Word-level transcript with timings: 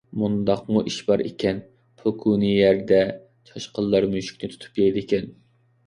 مۇنداقمۇ 0.19 0.81
ئىش 0.91 0.97
بار 1.09 1.23
ئىكەن، 1.25 1.59
پوكۈنى 2.01 2.51
يەردە 2.55 3.05
چاشقانلار 3.53 4.13
مۈشۈكنى 4.19 4.55
تۇتۇپ 4.57 4.85
يەيدىكەن. 4.87 5.35